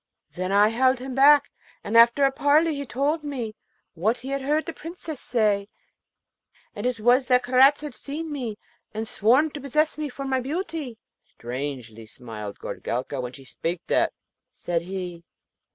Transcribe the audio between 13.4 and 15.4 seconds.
spake that,' said he.